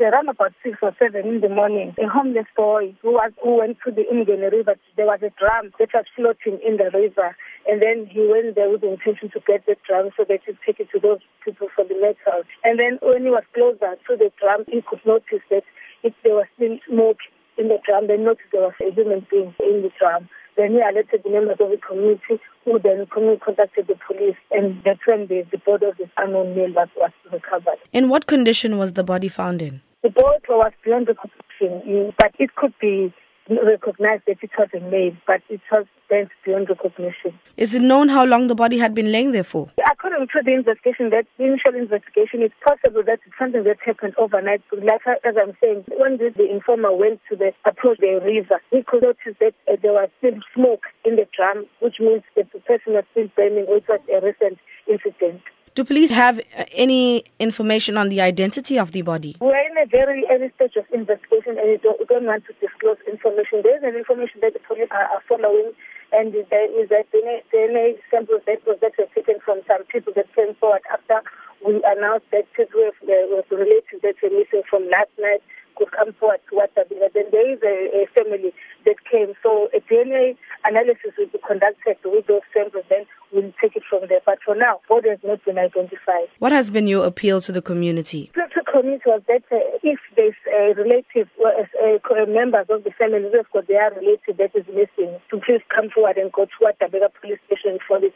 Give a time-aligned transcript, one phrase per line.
[0.00, 3.58] at around about six or seven in the morning, a homeless boy who was who
[3.58, 7.36] went to the Umgeni River, there was a drum that was floating in the river.
[7.68, 10.52] And then he went there with the intention to get the drum so that he
[10.52, 12.42] could take it to those people for the metal.
[12.64, 15.64] And then when he was closer to the drum, he could notice that
[16.02, 17.18] if there was still smoke
[17.58, 20.28] in the drum, then noticed there was a human being in the drum.
[20.56, 25.00] Then he alerted the members of the community who then contacted the police and that's
[25.06, 27.78] when the, the body of this unknown male was, was recovered.
[27.92, 29.80] In what condition was the body found in?
[30.00, 33.12] The body was beyond recognition, but it could be
[33.50, 37.36] recognized that it was a male, but it was bent beyond recognition.
[37.56, 39.68] Is it known how long the body had been laying there for?
[39.90, 44.14] According to the investigation, that the initial investigation, it's possible that it's something that happened
[44.18, 44.62] overnight.
[44.70, 48.84] Like as I'm saying, when the, the informer went to the approach the river, he
[48.86, 52.60] could notice that uh, there was still smoke in the drum, which means that the
[52.60, 55.42] person was still burning, which was a recent incident.
[55.74, 59.36] Do police have uh, any information on the identity of the body?
[59.40, 63.62] In a very early stage of investigation and we don't, don't want to disclose information.
[63.62, 65.72] There is an information that the police are, are following
[66.10, 70.26] and there is a DNA sample that was that was taken from some people that
[70.34, 71.22] came forward after
[71.64, 75.42] we announced that people were, were related that were missing from last night
[75.78, 78.52] could come forward to what Then there is a, a family
[78.84, 79.32] that came.
[79.42, 84.08] So a DNA analysis will be conducted with those samples, then we'll take it from
[84.08, 84.20] there.
[84.26, 86.26] But for now, body has not been identified.
[86.40, 88.30] What has been your appeal to the community?
[88.34, 88.47] To
[88.78, 93.36] community was that uh, if there's a relative, or uh, members of the family who
[93.36, 97.10] have got their relative that is missing, to please come forward and go to KwaDabeka
[97.20, 98.10] police station for the,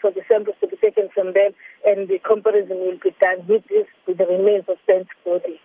[0.00, 1.52] for the samples to be taken from them
[1.84, 5.60] and the comparison will be done with this, with the remains of Saint's body.